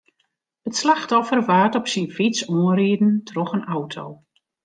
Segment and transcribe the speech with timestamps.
[0.67, 4.05] It slachtoffer waard op syn fyts oanriden troch in auto.